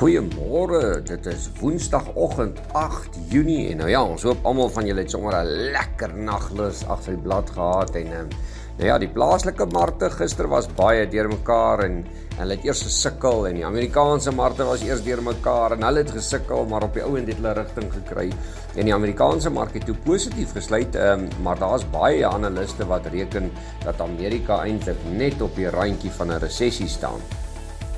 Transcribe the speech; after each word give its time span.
Goeiemôre. 0.00 1.02
Dit 1.04 1.26
is 1.28 1.50
Woensdagoggend 1.58 2.56
8 2.72 3.18
Junie 3.28 3.66
en 3.68 3.82
nou 3.82 3.88
ja, 3.90 3.98
ons 4.00 4.22
hoop 4.24 4.46
almal 4.48 4.70
van 4.72 4.86
julle 4.88 5.02
het 5.04 5.12
sommer 5.12 5.34
'n 5.36 5.50
lekker 5.74 6.14
naglus 6.16 6.80
agter 6.88 7.18
die 7.18 7.20
blad 7.20 7.50
gehad 7.52 7.92
en 8.00 8.08
um, 8.20 8.30
nou 8.78 8.86
ja, 8.88 8.96
die 8.98 9.10
plaaslike 9.12 9.66
markte 9.74 10.08
gister 10.10 10.48
was 10.48 10.70
baie 10.78 11.04
deurmekaar 11.04 11.84
en 11.84 11.98
hulle 12.38 12.56
het 12.56 12.64
eers 12.64 12.82
gesukkel 12.82 13.46
en 13.48 13.54
die 13.60 13.66
Amerikaanse 13.66 14.32
markte 14.32 14.64
was 14.64 14.80
eers 14.80 15.04
deurmekaar 15.04 15.76
en 15.76 15.84
hulle 15.84 15.98
het 15.98 16.16
gesukkel, 16.16 16.64
maar 16.64 16.88
op 16.88 16.94
die 16.94 17.04
ou 17.04 17.18
end 17.18 17.28
het 17.28 17.36
hulle 17.36 17.52
rigting 17.60 17.92
gekry 17.92 18.32
en 18.76 18.84
die 18.84 18.94
Amerikaanse 18.94 19.50
mark 19.50 19.74
het 19.74 19.84
toe 19.84 19.96
positief 20.04 20.56
gesluit, 20.56 20.96
um, 20.96 21.28
maar 21.42 21.58
daar's 21.58 21.84
baie 21.92 22.24
analiste 22.26 22.86
wat 22.86 23.12
reken 23.12 23.52
dat 23.84 24.00
Amerika 24.00 24.62
eintlik 24.64 25.04
net 25.12 25.42
op 25.42 25.54
die 25.60 25.68
randjie 25.68 26.10
van 26.10 26.32
'n 26.32 26.40
resessie 26.40 26.88
staan. 26.88 27.20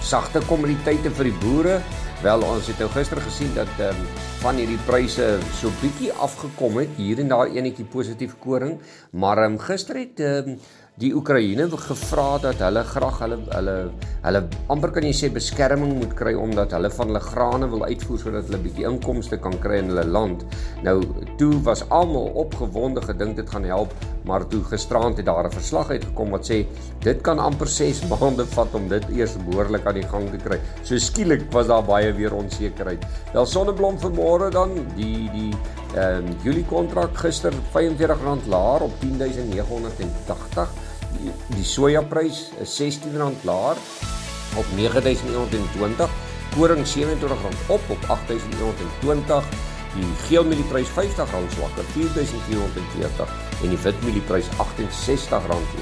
Sagte 0.00 0.40
kommoditeite 0.46 1.10
vir 1.10 1.24
die 1.24 1.38
boere. 1.42 1.82
Wel 2.20 2.42
ons 2.44 2.66
het 2.68 2.76
nou 2.78 2.90
gister 2.92 3.20
gesien 3.24 3.54
dat 3.54 3.68
ehm 3.78 3.96
um, 3.96 4.06
van 4.40 4.56
hierdie 4.56 4.78
pryse 4.84 5.38
so 5.56 5.70
bietjie 5.80 6.12
afgekom 6.12 6.76
het. 6.76 6.88
Hier 6.96 7.18
en 7.18 7.28
daar 7.28 7.48
enetjie 7.48 7.84
positief 7.84 8.38
koring, 8.38 8.80
maar 9.10 9.38
ehm 9.38 9.52
um, 9.52 9.58
gister 9.58 9.96
het 9.96 10.20
ehm 10.20 10.48
um, 10.48 10.58
die 11.00 11.14
Oekraïne 11.16 11.64
gevra 11.80 12.36
dat 12.42 12.58
hulle 12.60 12.82
graag 12.84 13.20
hulle 13.22 13.36
hulle 13.48 13.74
hulle 14.20 14.40
amper 14.74 14.90
kan 14.92 15.06
jy 15.08 15.12
sê 15.16 15.28
beskerming 15.32 15.94
moet 15.96 16.10
kry 16.18 16.34
omdat 16.36 16.74
hulle 16.76 16.90
van 16.92 17.08
hulle 17.08 17.22
grane 17.24 17.68
wil 17.72 17.86
uitvoer 17.86 18.20
sodat 18.20 18.50
hulle 18.50 18.60
bietjie 18.66 18.84
inkomste 18.84 19.38
kan 19.40 19.56
kry 19.62 19.78
in 19.80 19.88
hulle 19.94 20.04
land. 20.04 20.44
Nou 20.84 20.98
toe 21.40 21.54
was 21.64 21.86
almal 21.88 22.28
opgewonde 22.42 23.00
gedink 23.06 23.40
dit 23.40 23.48
gaan 23.48 23.64
help, 23.64 23.94
maar 24.28 24.44
toe 24.52 24.60
gisterand 24.68 25.16
het 25.16 25.28
daar 25.30 25.48
'n 25.48 25.56
verslag 25.56 25.88
uitgekom 25.90 26.36
wat 26.36 26.50
sê 26.50 26.66
dit 27.00 27.22
kan 27.22 27.38
amper 27.38 27.68
6 27.68 28.04
maande 28.12 28.44
vat 28.44 28.74
om 28.74 28.88
dit 28.88 29.08
eers 29.08 29.38
behoorlik 29.48 29.86
aan 29.86 30.00
die 30.02 30.08
gang 30.12 30.28
te 30.30 30.36
kry. 30.36 30.60
So 30.82 30.98
skielik 30.98 31.48
was 31.52 31.66
daar 31.66 31.84
baie 31.84 32.12
weer 32.12 32.34
onsekerheid. 32.34 33.06
Wel 33.32 33.46
Sonneblom 33.46 33.96
vanmôre 33.98 34.50
dan 34.50 34.76
die 34.96 35.30
die 35.32 35.54
ehm 35.96 36.28
um, 36.28 36.36
Julie 36.44 36.64
kontrak 36.64 37.16
gister 37.16 37.52
R45 37.52 38.46
laer 38.46 38.82
op 38.82 38.92
10980 39.00 40.89
die, 41.18 41.64
sojaprys 41.64 42.50
is 42.62 42.80
R16 42.80 43.44
laer 43.44 43.76
op 44.58 44.66
9120, 44.74 46.10
koring 46.54 46.86
R27 46.86 47.32
op 47.66 47.80
op 47.88 47.98
8120, 48.08 49.44
die 49.94 50.06
geelmielie-prys 50.28 50.88
R50 50.94 51.28
swakker 51.54 51.84
R4440 51.94 53.28
en 53.62 53.68
die 53.68 53.82
witmielie-prys 53.82 54.48
R68 54.56 55.30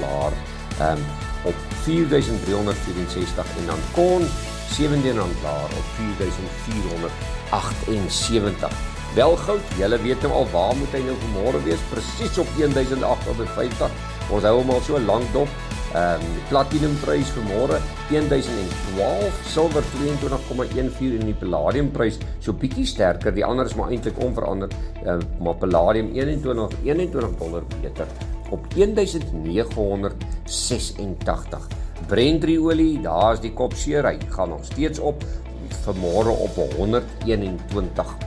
laer 0.01 0.33
um, 0.81 0.99
op 1.45 1.55
4364 1.83 3.45
en 3.57 3.65
dan 3.65 3.79
korn 3.93 4.25
R17 4.69 5.13
laer 5.43 5.69
op 5.81 5.87
4478. 5.97 8.71
Wel 9.15 9.35
goud, 9.35 9.61
julle 9.77 10.01
weet 10.01 10.21
nou 10.21 10.33
al 10.33 10.47
waar 10.51 10.75
moet 10.77 10.91
hy 10.93 10.99
nou 11.01 11.15
vanmôre 11.23 11.63
wees? 11.65 11.79
Presies 11.89 12.37
op 12.37 12.47
1850. 12.57 13.91
Ons 14.29 14.45
hou 14.45 14.59
hom 14.59 14.69
al 14.73 14.81
so 14.85 14.97
lank 15.01 15.25
dop. 15.33 15.49
Ehm 15.89 16.21
um, 16.21 16.25
platinum 16.51 16.93
prys 17.01 17.31
vir 17.33 17.41
môre 17.47 17.79
1012, 18.11 19.39
silwer 19.49 19.81
22,14 19.95 21.17
en 21.17 21.25
die 21.25 21.33
palladium 21.33 21.89
prys 21.89 22.21
so 22.37 22.53
bietjie 22.53 22.85
sterker. 22.85 23.33
Die 23.33 23.41
ander 23.45 23.65
is 23.65 23.75
maar 23.79 23.89
eintlik 23.89 24.17
onveranderd. 24.21 24.73
Ehm 25.01 25.17
uh, 25.17 25.25
maar 25.41 25.57
palladium 25.57 26.13
21 26.13 26.69
21 26.83 27.37
dollar 27.41 27.63
beter 27.81 28.05
op 28.53 28.69
1986. 28.75 31.67
Brent 32.07 32.45
olie, 32.57 33.01
daar's 33.01 33.39
die 33.41 33.53
kop 33.53 33.73
seer. 33.73 34.05
Hy 34.05 34.17
gaan 34.29 34.49
nog 34.53 34.65
steeds 34.65 34.99
op 34.99 35.23
vir 35.69 35.95
môre 36.01 36.29
op 36.29 36.55
121 36.77 38.17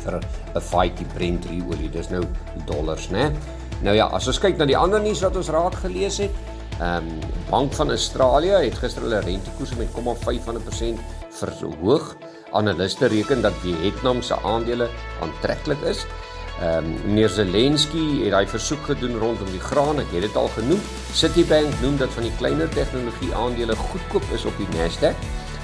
vir 0.00 0.14
'n 0.18 0.60
fightie 0.60 1.06
Brent 1.14 1.46
olie. 1.46 1.90
Dis 1.90 2.10
nou 2.10 2.24
dollars, 2.66 3.10
né? 3.10 3.32
Nou 3.80 3.94
ja, 3.96 4.10
as 4.12 4.28
ons 4.28 4.40
kyk 4.40 4.58
na 4.60 4.66
die 4.68 4.76
ander 4.76 5.00
nuus 5.00 5.22
wat 5.24 5.36
ons 5.40 5.48
raak 5.52 5.78
gelees 5.80 6.20
het, 6.20 6.34
ehm 6.80 7.06
um, 7.08 7.28
Bank 7.50 7.72
van 7.74 7.90
Australië 7.90 8.60
het 8.62 8.76
gister 8.78 9.02
hulle 9.02 9.18
rentekoerse 9.24 9.74
met 9.74 9.88
0,5% 9.96 11.00
verhoog. 11.40 12.12
Analiste 12.52 13.08
reken 13.10 13.42
dat 13.42 13.56
Vietnam 13.62 14.22
se 14.22 14.36
aandele 14.46 14.86
aantreklik 15.24 15.82
is. 15.88 16.04
Ehm 16.60 16.84
um, 16.84 16.92
meneer 17.06 17.32
Zelensky 17.32 18.04
het 18.22 18.36
daai 18.36 18.46
versoek 18.46 18.84
gedoen 18.92 19.18
rondom 19.18 19.50
die 19.50 19.64
graan, 19.64 19.98
ek 20.04 20.12
het 20.12 20.28
dit 20.28 20.36
al 20.36 20.52
genoem. 20.54 20.80
Citibank 21.16 21.80
noem 21.80 21.96
dat 21.96 22.12
van 22.16 22.28
die 22.28 22.36
kleiner 22.36 22.68
tegnologie 22.68 23.34
aandele 23.34 23.76
goedkoop 23.76 24.30
is 24.36 24.44
op 24.44 24.56
die 24.60 24.68
Nasdaq. 24.76 25.16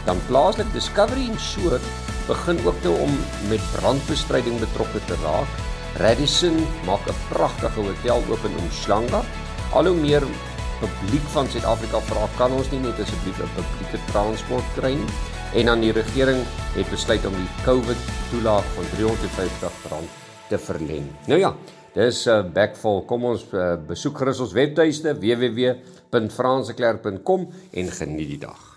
Dan 0.08 0.20
plaaslik 0.26 0.72
Discovery 0.72 1.28
Insure 1.28 1.78
begin 2.26 2.58
ook 2.64 2.82
nou 2.82 2.98
om 3.06 3.16
met 3.48 3.72
brandbestryding 3.76 4.58
betrokke 4.58 5.04
te 5.04 5.16
raak. 5.22 5.75
Radisson 5.96 6.60
maak 6.84 7.08
'n 7.08 7.14
pragtige 7.28 7.80
hotel 7.80 8.22
oop 8.30 8.44
in 8.44 8.52
Umhlanga. 8.60 9.24
Al 9.72 9.86
hoe 9.86 9.96
meer 9.96 10.22
publiek 10.80 11.26
van 11.32 11.48
Suid-Afrika 11.48 12.00
vra 12.00 12.28
kan 12.36 12.52
ons 12.52 12.70
nie 12.70 12.80
net 12.80 13.00
asseblief 13.00 13.38
'n 13.40 13.48
publieke 13.56 13.98
transport 14.12 14.64
kry 14.74 14.94
nie. 14.94 15.08
En 15.54 15.66
dan 15.66 15.80
die 15.80 15.92
regering 15.92 16.44
het 16.74 16.90
besluit 16.90 17.26
om 17.26 17.32
die 17.32 17.48
COVID 17.64 17.96
toelaag 18.30 18.64
van 18.74 18.84
R350 18.84 20.02
te 20.48 20.58
verleng. 20.58 21.10
Nou 21.26 21.40
ja, 21.40 21.54
dis 21.94 22.26
'n 22.26 22.30
uh, 22.30 22.44
backfall. 22.52 23.04
Kom 23.06 23.24
ons 23.24 23.46
uh, 23.52 23.76
besoek 23.86 24.18
gerus 24.18 24.40
ons 24.40 24.52
webtuiste 24.52 25.18
www.franseklerk.com 25.18 27.48
en 27.72 27.90
geniet 27.90 28.28
die 28.28 28.38
dag. 28.38 28.75